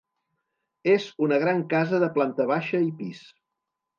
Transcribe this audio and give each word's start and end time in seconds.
És 0.93 1.03
una 1.25 1.37
gran 1.43 1.61
casa 1.75 2.01
de 2.05 2.09
planta 2.17 2.49
baixa 2.53 2.83
i 2.89 2.91
pis. 3.03 3.21